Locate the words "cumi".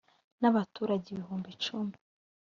1.63-1.95